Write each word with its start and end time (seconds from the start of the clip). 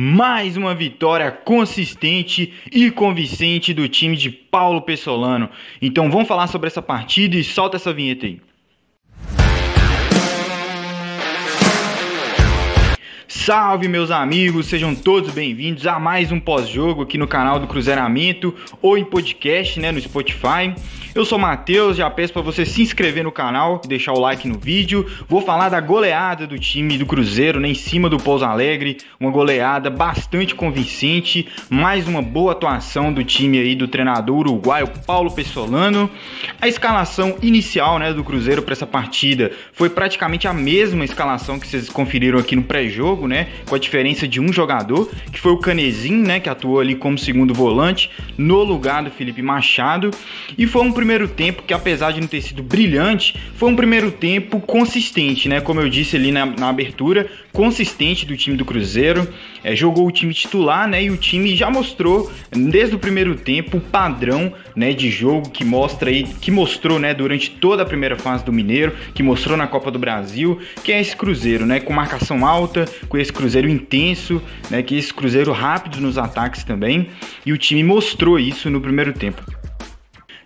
mais 0.00 0.56
uma 0.56 0.76
vitória 0.76 1.28
consistente 1.28 2.54
e 2.70 2.88
convincente 2.88 3.74
do 3.74 3.88
time 3.88 4.16
de 4.16 4.30
Paulo 4.30 4.80
Pessolano. 4.82 5.50
Então 5.82 6.08
vamos 6.08 6.28
falar 6.28 6.46
sobre 6.46 6.68
essa 6.68 6.80
partida 6.80 7.34
e 7.34 7.42
solta 7.42 7.78
essa 7.78 7.92
vinheta 7.92 8.24
aí. 8.24 8.40
Salve 13.48 13.88
meus 13.88 14.10
amigos, 14.10 14.66
sejam 14.66 14.94
todos 14.94 15.30
bem-vindos 15.30 15.86
a 15.86 15.98
mais 15.98 16.30
um 16.30 16.38
pós-jogo 16.38 17.00
aqui 17.00 17.16
no 17.16 17.26
canal 17.26 17.58
do 17.58 17.66
Cruzeiramento 17.66 18.54
ou 18.82 18.98
em 18.98 19.04
podcast, 19.06 19.80
né, 19.80 19.90
no 19.90 19.98
Spotify. 19.98 20.74
Eu 21.14 21.24
sou 21.24 21.38
Matheus, 21.38 21.96
já 21.96 22.10
peço 22.10 22.34
para 22.34 22.42
você 22.42 22.66
se 22.66 22.82
inscrever 22.82 23.24
no 23.24 23.32
canal, 23.32 23.80
deixar 23.88 24.12
o 24.12 24.20
like 24.20 24.46
no 24.46 24.58
vídeo. 24.58 25.06
Vou 25.26 25.40
falar 25.40 25.70
da 25.70 25.80
goleada 25.80 26.46
do 26.46 26.58
time 26.58 26.98
do 26.98 27.06
Cruzeiro, 27.06 27.58
né, 27.58 27.68
em 27.68 27.74
cima 27.74 28.10
do 28.10 28.18
Pouso 28.18 28.44
Alegre, 28.44 28.98
uma 29.18 29.30
goleada 29.30 29.88
bastante 29.88 30.54
convincente, 30.54 31.48
mais 31.70 32.06
uma 32.06 32.20
boa 32.20 32.52
atuação 32.52 33.10
do 33.10 33.24
time 33.24 33.58
aí 33.58 33.74
do 33.74 33.88
treinador 33.88 34.36
uruguaio 34.40 34.88
Paulo 35.06 35.30
Pessolano. 35.30 36.10
A 36.60 36.68
escalação 36.68 37.38
inicial, 37.40 37.98
né, 37.98 38.12
do 38.12 38.22
Cruzeiro 38.22 38.60
para 38.60 38.74
essa 38.74 38.86
partida 38.86 39.50
foi 39.72 39.88
praticamente 39.88 40.46
a 40.46 40.52
mesma 40.52 41.02
escalação 41.02 41.58
que 41.58 41.66
vocês 41.66 41.88
conferiram 41.88 42.38
aqui 42.38 42.54
no 42.54 42.62
pré-jogo, 42.62 43.26
né? 43.26 43.37
Né? 43.38 43.48
Com 43.66 43.74
a 43.74 43.78
diferença 43.78 44.26
de 44.26 44.40
um 44.40 44.52
jogador, 44.52 45.10
que 45.32 45.40
foi 45.40 45.52
o 45.52 45.58
Canezinho, 45.58 46.26
né? 46.26 46.40
Que 46.40 46.48
atuou 46.48 46.80
ali 46.80 46.94
como 46.96 47.16
segundo 47.16 47.54
volante, 47.54 48.10
no 48.36 48.62
lugar 48.64 49.02
do 49.02 49.10
Felipe 49.10 49.42
Machado. 49.42 50.10
E 50.56 50.66
foi 50.66 50.82
um 50.82 50.92
primeiro 50.92 51.28
tempo 51.28 51.62
que, 51.62 51.72
apesar 51.72 52.12
de 52.12 52.20
não 52.20 52.26
ter 52.26 52.42
sido 52.42 52.62
brilhante, 52.62 53.34
foi 53.54 53.70
um 53.70 53.76
primeiro 53.76 54.10
tempo 54.10 54.60
consistente, 54.60 55.48
né? 55.48 55.60
Como 55.60 55.80
eu 55.80 55.88
disse 55.88 56.16
ali 56.16 56.32
na, 56.32 56.46
na 56.46 56.68
abertura, 56.68 57.30
consistente 57.58 58.24
do 58.24 58.36
time 58.36 58.56
do 58.56 58.64
Cruzeiro. 58.64 59.26
É, 59.64 59.74
jogou 59.74 60.06
o 60.06 60.12
time 60.12 60.32
titular, 60.32 60.86
né? 60.86 61.02
E 61.02 61.10
o 61.10 61.16
time 61.16 61.56
já 61.56 61.68
mostrou 61.68 62.30
desde 62.52 62.94
o 62.94 63.00
primeiro 63.00 63.34
tempo 63.34 63.78
o 63.78 63.80
padrão, 63.80 64.52
né, 64.76 64.92
de 64.92 65.10
jogo 65.10 65.50
que 65.50 65.64
mostra 65.64 66.08
aí, 66.08 66.22
que 66.22 66.52
mostrou, 66.52 67.00
né, 67.00 67.12
durante 67.12 67.50
toda 67.50 67.82
a 67.82 67.86
primeira 67.86 68.16
fase 68.16 68.44
do 68.44 68.52
Mineiro, 68.52 68.94
que 69.12 69.24
mostrou 69.24 69.56
na 69.56 69.66
Copa 69.66 69.90
do 69.90 69.98
Brasil, 69.98 70.60
que 70.84 70.92
é 70.92 71.00
esse 71.00 71.16
Cruzeiro, 71.16 71.66
né, 71.66 71.80
com 71.80 71.92
marcação 71.92 72.46
alta, 72.46 72.84
com 73.08 73.18
esse 73.18 73.32
Cruzeiro 73.32 73.68
intenso, 73.68 74.40
né, 74.70 74.80
que 74.80 74.94
é 74.94 74.98
esse 74.98 75.12
Cruzeiro 75.12 75.50
rápido 75.50 76.00
nos 76.00 76.16
ataques 76.16 76.62
também. 76.62 77.08
E 77.44 77.52
o 77.52 77.58
time 77.58 77.82
mostrou 77.82 78.38
isso 78.38 78.70
no 78.70 78.80
primeiro 78.80 79.12
tempo 79.12 79.57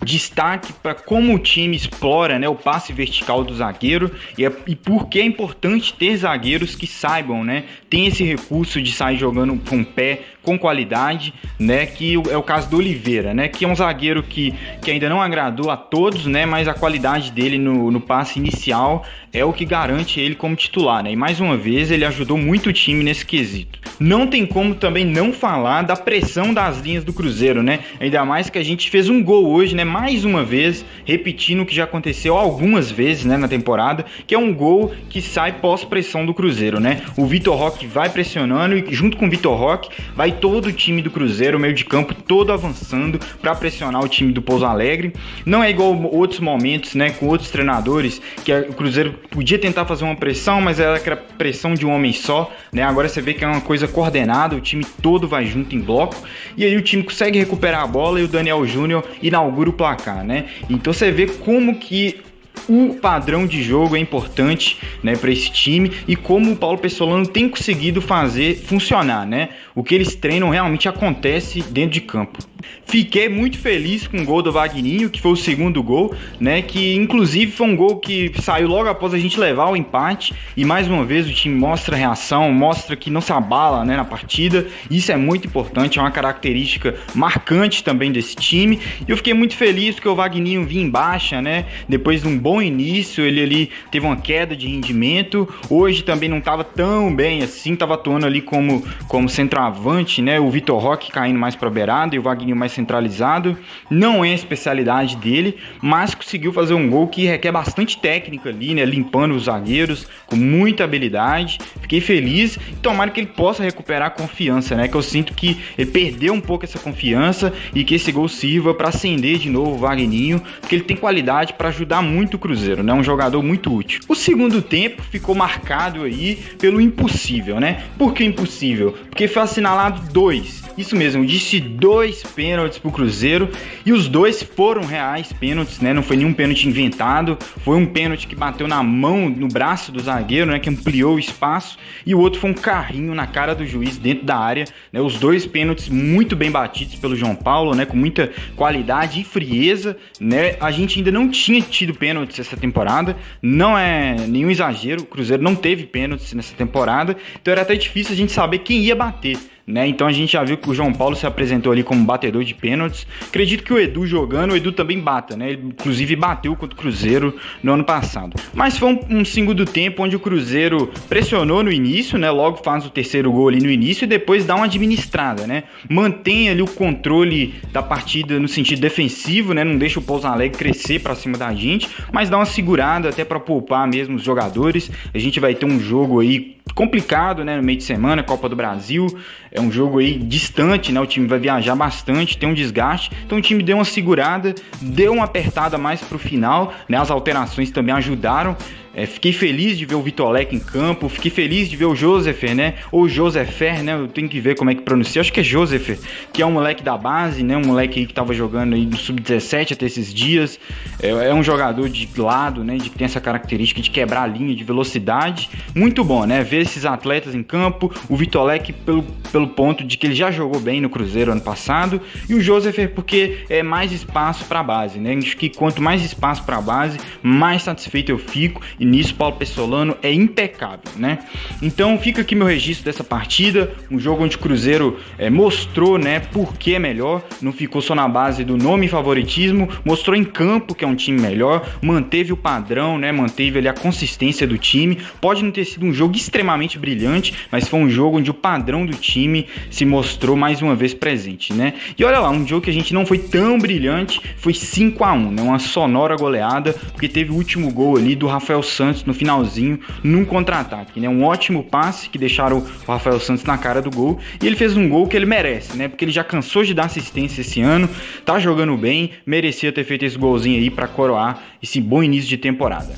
destaque 0.05 0.73
para 0.73 0.95
como 0.95 1.35
o 1.35 1.39
time 1.39 1.77
explora 1.77 2.39
né, 2.39 2.49
o 2.49 2.55
passe 2.55 2.93
vertical 2.93 3.45
do 3.45 3.55
zagueiro 3.55 4.11
e, 4.37 4.45
é, 4.45 4.53
e 4.67 4.75
por 4.75 5.09
que 5.09 5.21
é 5.21 5.25
importante 5.25 5.95
ter 5.95 6.17
zagueiros 6.17 6.75
que 6.75 6.87
saibam, 6.87 7.45
né, 7.45 7.65
tem 7.89 8.07
esse 8.07 8.25
recurso 8.25 8.81
de 8.81 8.93
sair 8.93 9.17
jogando 9.17 9.59
com 9.69 9.85
pé 9.85 10.23
com 10.43 10.59
qualidade, 10.59 11.33
né, 11.59 11.87
que 11.87 12.15
é 12.29 12.37
o 12.37 12.43
caso 12.43 12.69
do 12.69 12.77
Oliveira, 12.77 13.33
né, 13.33 13.49
que 13.49 13.65
é 13.65 13.69
um 13.69 13.77
zagueiro 13.77 14.23
que, 14.23 14.53
que 14.83 14.91
ainda 14.91 15.09
não 15.09 15.23
agradou 15.23 15.71
a 15.71 15.77
todos, 15.77 16.27
né, 16.27 16.45
mas 16.45 16.67
a 16.67 16.75
qualidade 16.75 17.31
dele 17.31 17.59
no, 17.59 17.91
no 17.91 18.01
passe 18.01 18.39
inicial 18.39 19.05
é 19.33 19.45
o 19.45 19.53
que 19.53 19.65
garante 19.65 20.19
ele 20.21 20.35
como 20.35 20.57
titular, 20.57 21.03
né, 21.03 21.13
e 21.13 21.17
mais 21.17 21.39
uma 21.39 21.57
vez 21.57 21.91
ele 21.91 22.05
ajudou 22.05 22.37
muito 22.37 22.71
o 22.71 22.73
time 22.73 23.05
nesse 23.05 23.25
quesito. 23.25 23.82
Não 24.03 24.27
tem 24.27 24.45
como 24.45 24.75
também 24.75 25.05
não 25.05 25.33
falar 25.33 25.83
da 25.83 25.95
pressão 25.95 26.53
das 26.53 26.81
linhas 26.81 27.05
do 27.05 27.13
Cruzeiro, 27.13 27.63
né, 27.63 27.79
ainda 28.01 28.25
mais 28.25 28.51
que 28.51 28.59
a 28.59 28.63
gente 28.65 28.91
fez 28.91 29.09
um 29.09 29.23
gol 29.23 29.49
hoje, 29.49 29.77
né, 29.77 29.85
mais 29.85 30.25
uma 30.25 30.43
vez, 30.43 30.85
repetindo 31.05 31.61
o 31.61 31.65
que 31.65 31.73
já 31.73 31.85
aconteceu 31.85 32.37
algumas 32.37 32.91
vezes 32.91 33.25
né, 33.25 33.37
na 33.37 33.47
temporada, 33.47 34.05
que 34.27 34.35
é 34.35 34.39
um 34.39 34.53
gol 34.53 34.93
que 35.09 35.23
sai 35.23 35.53
pós-pressão 35.53 36.27
do 36.27 36.35
Cruzeiro. 36.35 36.81
Né? 36.81 37.03
O 37.17 37.27
Vitor 37.27 37.57
Roque 37.57 37.87
vai 37.87 38.11
pressionando 38.11 38.77
e 38.77 38.93
junto 38.93 39.17
com 39.17 39.27
o 39.27 39.31
Vitor 39.31 39.57
Roque 39.57 39.91
vai 40.17 40.33
todo 40.33 40.67
o 40.67 40.73
time 40.73 41.01
do 41.01 41.09
Cruzeiro, 41.09 41.61
meio 41.61 41.73
de 41.73 41.85
campo 41.85 42.13
todo 42.13 42.53
avançando 42.53 43.21
para 43.41 43.55
pressionar 43.55 44.03
o 44.03 44.09
time 44.09 44.33
do 44.33 44.43
Pouso 44.43 44.65
Alegre. 44.65 45.13
Não 45.47 45.63
é 45.63 45.71
igual 45.71 45.97
outros 46.13 46.41
momentos, 46.41 46.97
né, 46.97 47.11
com 47.11 47.29
outros 47.29 47.53
treinadores, 47.53 48.21
que 48.45 48.53
o 48.53 48.73
Cruzeiro 48.73 49.15
podia 49.31 49.61
tentar 49.61 49.85
fazer 49.85 50.03
uma 50.03 50.17
pressão, 50.17 50.61
mas 50.61 50.81
era 50.81 50.97
aquela 50.97 51.17
pressão 51.17 51.75
de 51.75 51.87
um 51.87 51.93
homem 51.93 52.13
só, 52.13 52.53
né? 52.73 52.83
Agora 52.83 53.09
você 53.09 53.21
vê 53.21 53.33
que 53.33 53.45
é 53.45 53.47
uma 53.47 53.61
coisa 53.61 53.92
coordenada, 53.93 54.57
o 54.57 54.61
time 54.61 54.85
todo 55.01 55.29
vai 55.29 55.47
junto 55.47 55.75
em 55.77 55.81
bloco, 55.81 56.17
e 56.57 56.65
aí 56.65 56.77
o 56.77 56.83
time 56.83 57.03
consegue 57.03 57.39
recuperar 57.39 57.83
a 57.83 57.87
bola 57.87 58.21
e 58.21 58.25
o 58.25 58.29
Daniel 58.29 58.67
Júnior 58.67 59.05
inaugura 59.23 59.71
o 59.71 59.73
placar, 59.73 60.25
né? 60.25 60.47
Então 60.69 60.93
você 60.93 61.11
vê 61.11 61.27
como 61.27 61.77
que 61.77 62.21
o 62.69 62.95
padrão 62.95 63.47
de 63.47 63.63
jogo 63.63 63.97
é 63.97 63.99
importante 63.99 64.79
né, 65.03 65.17
para 65.17 65.31
esse 65.31 65.51
time 65.51 65.93
e 66.07 66.15
como 66.15 66.53
o 66.53 66.57
Paulo 66.57 66.79
Pessolano 66.79 67.27
tem 67.27 67.49
conseguido 67.49 68.01
fazer 68.01 68.57
funcionar. 68.57 69.27
Né? 69.27 69.51
O 69.75 69.83
que 69.83 69.95
eles 69.95 70.15
treinam 70.15 70.51
realmente 70.51 70.89
acontece 70.89 71.63
dentro 71.63 71.93
de 71.93 72.01
campo. 72.01 72.39
Fiquei 72.85 73.29
muito 73.29 73.59
feliz 73.59 74.07
com 74.07 74.19
o 74.19 74.25
gol 74.25 74.43
do 74.43 74.53
Vagninho, 74.53 75.11
que 75.11 75.21
foi 75.21 75.33
o 75.33 75.37
segundo 75.37 75.83
gol, 75.83 76.15
né? 76.39 76.63
Que 76.63 76.95
inclusive 76.95 77.51
foi 77.51 77.67
um 77.67 77.77
gol 77.77 77.97
que 77.97 78.33
saiu 78.41 78.69
logo 78.69 78.89
após 78.89 79.15
a 79.15 79.19
gente 79.19 79.39
levar 79.39 79.71
o 79.71 79.77
empate. 79.77 80.35
E 80.57 80.65
mais 80.65 80.89
uma 80.89 81.05
vez 81.05 81.27
o 81.27 81.33
time 81.33 81.55
mostra 81.55 81.97
reação, 81.97 82.53
mostra 82.53 82.95
que 82.97 83.11
não 83.11 83.21
se 83.21 83.33
abala 83.33 83.85
né, 83.85 83.97
na 83.97 84.05
partida. 84.05 84.67
Isso 84.91 85.11
é 85.11 85.17
muito 85.17 85.47
importante, 85.47 85.99
é 85.99 86.03
uma 86.03 86.11
característica 86.11 86.95
marcante 87.15 87.83
também 87.83 88.13
desse 88.13 88.37
time. 88.37 88.79
E 89.07 89.11
eu 89.11 89.17
fiquei 89.17 89.35
muito 89.35 89.57
feliz 89.57 89.95
porque 89.95 90.09
o 90.09 90.15
Vagninho 90.15 90.65
vinha 90.65 90.85
em 90.85 90.91
baixa, 90.91 91.41
né? 91.41 91.67
Depois 91.89 92.23
de 92.23 92.29
um 92.29 92.39
bom 92.43 92.61
início, 92.61 93.25
ele 93.25 93.41
ali 93.41 93.71
teve 93.91 94.05
uma 94.05 94.17
queda 94.17 94.57
de 94.57 94.67
rendimento. 94.67 95.49
Hoje 95.71 96.03
também 96.03 96.29
não 96.29 96.39
estava 96.39 96.65
tão 96.65 97.15
bem 97.15 97.43
assim, 97.43 97.75
estava 97.75 97.95
atuando 97.95 98.27
ali 98.27 98.43
como, 98.43 98.85
como 99.07 99.29
centroavante, 99.29 100.21
né? 100.21 100.41
O 100.41 100.51
Vitor 100.51 100.83
Roque 100.83 101.13
caindo 101.13 101.39
mais 101.39 101.55
para 101.55 101.71
beirada 101.71 102.17
e 102.17 102.19
o 102.19 102.23
Vagninho 102.23 102.57
mais 102.57 102.73
centralizado. 102.73 103.57
Não 103.89 104.25
é 104.25 104.33
a 104.33 104.35
especialidade 104.35 105.17
dele, 105.17 105.57
mas 105.81 106.15
conseguiu 106.15 106.53
fazer 106.53 106.75
um 106.75 106.91
gol 106.91 107.07
que 107.07 107.27
requer 107.27 107.53
bastante 107.53 107.97
técnica 107.97 108.49
ali, 108.49 108.75
né? 108.75 108.85
Limpando 108.85 109.35
os 109.35 109.45
zagueiros 109.45 110.09
com 110.27 110.37
muita 110.37 110.85
habilidade. 110.85 111.59
Fiquei 111.81 112.01
feliz 112.01 112.57
e 112.57 112.75
tomara 112.83 113.11
que 113.11 113.21
ele 113.21 113.29
possa 113.29 113.63
recuperar 113.63 114.09
a 114.09 114.11
confiança, 114.11 114.75
né? 114.75 114.89
Que 114.89 114.97
eu 114.97 115.03
sinto 115.03 115.33
que 115.35 115.61
ele 115.79 115.91
perdeu 115.91 116.35
um 116.35 116.41
pouco 116.41 116.65
essa 116.65 116.79
confiança 116.79 117.53
e 117.75 117.85
que 117.85 117.95
esse 117.95 118.11
gol 118.11 118.29
sirva 118.29 118.75
para 118.75 118.89
acender 118.89 119.39
de 119.39 119.49
novo 119.49 119.73
o 119.73 119.79
Vagninho, 119.79 120.41
porque 120.61 120.75
ele 120.75 120.85
tem 120.85 120.97
qualidade 120.97 121.53
para 121.55 121.69
ajudar 121.69 122.03
muito 122.03 122.32
o 122.37 122.39
Cruzeiro, 122.39 122.83
né? 122.83 122.93
Um 122.93 123.03
jogador 123.03 123.43
muito 123.43 123.75
útil. 123.75 124.01
O 124.09 124.15
segundo 124.15 124.61
tempo 124.63 125.03
ficou 125.03 125.35
marcado 125.35 126.03
aí 126.03 126.37
pelo 126.59 126.81
impossível, 126.81 127.59
né? 127.61 127.85
Por 127.99 128.13
que 128.15 128.25
impossível? 128.25 128.97
Porque 129.09 129.29
foi 129.29 129.43
assinalado 129.43 130.13
dois. 130.13 130.63
Isso 130.77 130.97
mesmo, 130.97 131.25
disse 131.25 131.61
dois 131.61 132.23
pênaltis 132.23 132.79
pro 132.79 132.91
Cruzeiro 132.91 133.51
e 133.85 133.93
os 133.93 134.09
dois 134.09 134.43
foram 134.43 134.83
reais 134.83 135.33
pênaltis, 135.33 135.81
né? 135.81 135.93
Não 135.93 136.03
foi 136.03 136.17
nenhum 136.17 136.33
pênalti 136.33 136.67
inventado, 136.67 137.37
foi 137.63 137.77
um 137.77 137.87
pênalti 137.87 138.27
que 138.27 138.35
bateu 138.35 138.67
na 138.67 138.83
mão, 138.83 139.29
no 139.29 139.49
braço 139.49 139.93
do 139.93 140.01
zagueiro, 140.01 140.51
né? 140.51 140.59
Que 140.59 140.71
ampliou 140.71 141.17
o 141.17 141.19
espaço 141.19 141.79
e 142.07 142.15
o 142.15 142.19
outro 142.19 142.41
foi 142.41 142.51
um 142.51 142.55
carrinho 142.55 143.15
na 143.15 143.27
cara 143.27 143.55
do 143.55 143.67
juiz 143.67 143.99
dentro 143.99 144.25
da 144.25 144.37
área, 144.37 144.65
né? 144.93 145.01
Os 145.01 145.19
dois 145.19 145.47
pênaltis 145.47 145.89
muito 145.89 146.35
bem 146.35 146.51
batidos 146.51 146.95
pelo 146.95 147.15
João 147.15 147.35
Paulo, 147.35 147.75
né? 147.75 147.85
Com 147.85 147.97
muita 147.97 148.31
qualidade 148.57 149.21
e 149.21 149.25
frieza, 149.25 149.97
né? 150.19 150.57
A 150.61 150.71
gente 150.71 150.99
ainda 150.99 151.11
não 151.11 151.29
tinha 151.29 151.61
tido 151.61 151.95
pênaltis 152.23 152.39
essa 152.39 152.57
temporada, 152.57 153.17
não 153.41 153.77
é 153.77 154.17
nenhum 154.29 154.51
exagero, 154.51 155.03
o 155.03 155.07
Cruzeiro 155.07 155.43
não 155.43 155.55
teve 155.55 155.85
pênaltis 155.85 156.33
nessa 156.33 156.55
temporada, 156.55 157.17
então 157.41 157.53
era 157.53 157.63
até 157.63 157.75
difícil 157.75 158.13
a 158.13 158.17
gente 158.17 158.33
saber 158.33 158.59
quem 158.59 158.81
ia 158.81 158.95
bater. 158.95 159.39
Né? 159.67 159.87
Então 159.87 160.07
a 160.07 160.13
gente 160.13 160.33
já 160.33 160.43
viu 160.43 160.57
que 160.57 160.69
o 160.69 160.75
João 160.75 160.93
Paulo 160.93 161.15
se 161.15 161.27
apresentou 161.27 161.73
ali 161.73 161.83
como 161.83 162.05
batedor 162.05 162.43
de 162.43 162.55
pênaltis. 162.55 163.07
Acredito 163.23 163.63
que 163.63 163.73
o 163.73 163.79
Edu 163.79 164.07
jogando, 164.07 164.53
o 164.53 164.57
Edu 164.57 164.73
também 164.73 164.99
bata, 164.99 165.37
né? 165.37 165.51
Ele 165.51 165.69
inclusive 165.69 166.17
bateu 166.17 166.57
contra 166.57 166.75
o 166.75 166.79
Cruzeiro 166.79 167.37
no 167.63 167.73
ano 167.73 167.85
passado. 167.85 168.37
Mas 168.53 168.77
foi 168.77 168.93
um, 168.93 169.21
um 169.21 169.25
segundo 169.25 169.65
tempo 169.65 170.03
onde 170.03 170.17
o 170.17 170.21
Cruzeiro 170.21 170.91
pressionou 171.09 171.63
no 171.63 171.71
início, 171.71 172.19
né? 172.19 172.31
Logo 172.31 172.57
faz 172.65 172.85
o 172.85 172.91
terceiro 172.91 173.31
gol 173.31 173.49
ali 173.49 173.61
no 173.61 173.71
início 173.71 174.05
e 174.05 174.09
depois 174.09 174.45
dá 174.45 174.57
uma 174.57 174.65
administrada, 174.65 175.47
né? 175.47 175.65
Mantém 175.89 176.51
ali 176.51 176.63
o 176.63 176.67
controle 176.67 177.55
da 177.73 177.83
partida 177.83 178.41
no 178.41 178.49
sentido 178.49 178.81
defensivo, 178.81 179.55
né? 179.55 179.63
Não 179.63 179.79
deixa 179.79 180.01
o 180.01 180.03
Pouso 180.03 180.27
Alegre 180.27 180.59
crescer 180.59 181.01
para 181.01 181.15
cima 181.15 181.39
da 181.39 181.55
gente, 181.55 181.89
mas 182.13 182.29
dá 182.29 182.37
uma 182.37 182.47
segurada 182.47 183.09
até 183.09 183.25
para 183.25 183.39
poupar 183.39 183.87
mesmo 183.87 184.17
os 184.17 184.23
jogadores. 184.23 184.91
A 185.15 185.19
gente 185.19 185.39
vai 185.39 185.55
ter 185.55 185.67
um 185.67 185.79
jogo 185.79 186.21
aí 186.21 186.57
complicado, 186.75 187.45
né, 187.45 187.57
no 187.57 187.63
meio 187.63 187.79
de 187.79 187.85
semana, 187.85 188.23
Copa 188.23 188.49
do 188.49 188.57
Brasil, 188.57 189.07
é 189.51 189.61
um 189.61 189.71
jogo 189.71 189.99
aí 189.99 190.19
distante, 190.19 190.93
né, 190.93 191.01
o 191.01 191.07
time 191.07 191.27
vai 191.27 191.39
viajar 191.39 191.75
bastante, 191.75 192.37
tem 192.39 192.49
um 192.49 192.55
desgaste, 192.55 193.11
então 193.25 193.39
o 193.39 193.43
time 193.43 193.63
deu 193.63 193.77
uma 193.77 193.85
segurada, 193.85 194.55
deu 194.81 195.13
uma 195.13 195.25
apertada 195.25 195.77
mais 195.77 196.01
pro 196.01 196.19
final, 196.19 196.73
né, 196.89 196.97
as 196.97 197.11
alterações 197.11 197.71
também 197.71 197.95
ajudaram, 197.95 198.57
É, 198.95 199.07
fiquei 199.07 199.33
feliz 199.33 199.79
de 199.79 199.87
ver 199.87 199.95
o 199.95 200.03
Vitolek 200.03 200.55
em 200.55 200.59
campo, 200.59 201.09
fiquei 201.09 201.31
feliz 201.31 201.69
de 201.69 201.77
ver 201.77 201.87
o 201.87 201.95
Josefer, 201.95 202.55
né? 202.55 202.75
Ou 202.91 203.09
Josefer, 203.09 203.83
né? 203.83 203.95
Eu 203.95 204.09
tenho 204.09 204.29
que 204.29 204.39
ver 204.39 204.55
como 204.55 204.71
é 204.71 204.75
que 204.75 204.83
pronuncia. 204.83 205.21
Acho 205.21 205.33
que 205.33 205.41
é 205.41 205.43
Josefer, 205.43 205.99
que 206.33 206.43
é 206.43 206.47
um 206.47 206.53
moleque 206.53 206.83
da 206.83 206.97
base, 206.97 207.43
né? 207.43 207.57
Um 207.57 207.67
moleque 207.67 208.05
que 208.07 208.13
tava 208.13 208.35
jogando 208.35 208.75
aí 208.75 208.85
no 208.85 208.97
sub-17 208.97 209.73
até 209.73 209.87
esses 209.87 210.13
dias. 210.13 210.61
É, 211.01 211.09
é, 211.09 211.35
um 211.35 211.43
jogador 211.43 211.89
de 211.89 212.09
lado, 212.19 212.63
né? 212.63 212.77
De 212.77 212.91
que 212.91 212.99
tem 212.99 213.05
essa 213.07 213.21
característica 213.21 213.81
de 213.81 213.91
quebrar 213.91 214.25
a 214.25 214.27
linha, 214.27 214.55
de 214.55 214.63
velocidade. 214.63 215.49
Muito 215.75 216.05
bom, 216.05 216.27
né? 216.27 216.43
Ver 216.43 216.61
esses 216.61 216.85
atletas 216.85 217.35
em 217.35 217.43
campo. 217.43 217.91
O 218.09 218.17
Vitolek 218.17 218.73
pelo, 218.73 219.03
pelo 219.31 219.49
ponto 219.49 219.85
de 219.85 219.97
que 219.97 220.07
ele 220.07 220.15
já 220.15 220.31
jogou 220.31 220.61
bem 220.61 220.81
no 220.81 220.91
Cruzeiro 220.91 221.33
ano 221.33 221.41
passado 221.41 222.01
e 222.29 222.35
o 222.35 222.41
Josefer 222.41 222.91
porque 222.91 223.45
é 223.49 223.63
mais 223.63 223.91
espaço 223.91 224.45
para 224.45 224.63
base, 224.63 224.99
né? 224.99 225.15
Acho 225.15 225.37
que 225.37 225.49
quanto 225.49 225.81
mais 225.81 226.05
espaço 226.05 226.45
para 226.45 226.61
base, 226.61 226.99
mais 227.23 227.63
satisfeito 227.63 228.13
eu 228.13 228.19
fico 228.19 228.61
e 228.83 228.85
nisso 228.85 229.15
Paulo 229.15 229.37
Pessolano 229.37 229.97
é 230.03 230.13
impecável, 230.13 230.91
né? 230.97 231.21
Então 231.63 231.97
fica 231.97 232.23
aqui 232.23 232.35
meu 232.35 232.49
registro 232.49 232.85
dessa 232.85 233.05
partida, 233.05 233.73
um 233.89 233.97
jogo 233.97 234.25
onde 234.25 234.35
o 234.35 234.41
Cruzeiro 234.41 234.99
é, 235.17 235.31
mostrou, 235.31 235.97
né, 235.97 236.19
por 236.19 236.57
que 236.57 236.75
é 236.75 236.81
melhor, 236.81 237.23
não 237.41 237.53
ficou 237.53 237.81
só 237.81 237.95
na 237.95 238.09
base 238.09 238.43
do 238.43 238.57
nome 238.57 238.87
e 238.87 238.89
favoritismo, 238.89 239.69
mostrou 239.85 240.17
em 240.17 240.25
campo 240.25 240.75
que 240.75 240.85
é 240.85 240.89
um 240.89 240.97
time 240.97 241.21
melhor, 241.21 241.65
manteve 241.81 242.33
o 242.33 242.37
padrão, 242.37 242.99
né, 242.99 243.13
manteve 243.13 243.61
ali 243.61 243.69
a 243.69 243.73
consistência 243.73 244.49
do 244.49 244.59
time. 244.59 244.99
Pode 245.21 245.45
não 245.45 245.53
ter 245.53 245.65
sido 245.65 245.87
um 245.87 245.95
jogo 245.95 246.17
extremamente 246.17 246.77
brilhante, 246.77 247.33
mas 247.53 247.69
foi 247.69 247.79
um 247.79 247.89
jogo 247.89 248.19
onde 248.19 248.33
o 248.33 248.35
padrão 248.35 248.85
do 248.85 248.95
time 248.95 249.47
se 249.71 249.85
mostrou 249.85 250.37
mais 250.37 250.61
uma 250.61 250.75
vez 250.75 250.93
presente, 250.93 251.53
né? 251.53 251.75
E 251.97 252.05
olha 252.05 252.19
lá, 252.19 252.31
um 252.31 252.45
jogo 252.45 252.63
que 252.63 252.71
a 252.71 252.73
gente 252.73 252.93
não 252.93 253.07
foi 253.07 253.19
tão 253.19 253.61
brilhante, 253.61 254.21
foi 254.39 254.53
5 254.53 255.05
a 255.05 255.13
1, 255.13 255.31
né? 255.31 255.43
Uma 255.43 255.61
sonora 255.61 256.17
goleada, 256.17 256.73
porque 256.73 257.09
teve 257.09 257.31
o 257.31 257.37
último 257.37 257.73
gol 257.73 257.97
ali 257.97 258.17
do 258.17 258.27
Rafael 258.27 258.63
Santos 258.73 259.05
no 259.05 259.15
finalzinho, 259.15 259.79
num 260.03 260.25
contra-ataque, 260.25 261.01
né? 261.01 261.09
Um 261.09 261.25
ótimo 261.25 261.65
passe 261.65 262.09
que 262.09 262.19
deixaram 262.19 262.59
o 262.59 262.91
Rafael 262.91 263.21
Santos 263.21 263.45
na 263.45 263.57
cara 263.59 263.81
do 263.81 263.91
gol. 263.91 264.19
E 264.43 264.47
ele 264.47 264.57
fez 264.57 264.77
um 264.77 264.89
gol 264.89 265.07
que 265.07 265.17
ele 265.17 265.27
merece, 265.27 265.77
né? 265.77 265.89
Porque 265.89 266.05
ele 266.05 266.13
já 266.13 266.25
cansou 266.25 266.65
de 266.65 266.75
dar 266.75 266.87
assistência 266.87 267.41
esse 267.41 267.61
ano, 267.61 267.89
tá 268.25 268.39
jogando 268.39 268.77
bem, 268.77 269.11
merecia 269.27 269.73
ter 269.73 269.85
feito 269.85 270.05
esse 270.05 270.19
golzinho 270.19 270.59
aí 270.59 270.71
para 270.71 270.89
coroar 270.89 271.41
esse 271.63 271.81
bom 271.81 272.03
início 272.03 272.29
de 272.29 272.37
temporada. 272.37 272.95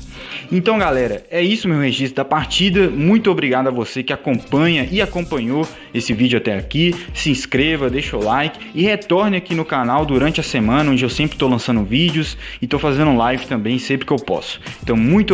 Então, 0.51 0.77
galera, 0.77 1.23
é 1.29 1.41
isso 1.41 1.67
meu 1.67 1.79
registro 1.79 2.15
da 2.17 2.25
partida. 2.25 2.89
Muito 2.89 3.29
obrigado 3.31 3.67
a 3.67 3.71
você 3.71 4.03
que 4.03 4.13
acompanha 4.13 4.87
e 4.91 5.01
acompanhou 5.01 5.67
esse 5.93 6.13
vídeo 6.13 6.37
até 6.37 6.55
aqui. 6.55 6.95
Se 7.13 7.29
inscreva, 7.29 7.89
deixa 7.89 8.17
o 8.17 8.23
like 8.23 8.59
e 8.73 8.83
retorne 8.83 9.37
aqui 9.37 9.53
no 9.55 9.65
canal 9.65 10.05
durante 10.05 10.39
a 10.39 10.43
semana, 10.43 10.91
onde 10.91 11.03
eu 11.03 11.09
sempre 11.09 11.35
estou 11.35 11.49
lançando 11.49 11.83
vídeos 11.83 12.37
e 12.61 12.65
estou 12.65 12.79
fazendo 12.79 13.15
live 13.15 13.45
também 13.45 13.77
sempre 13.79 14.05
que 14.05 14.13
eu 14.13 14.17
posso. 14.17 14.59
Então, 14.81 14.95
muito 14.95 15.33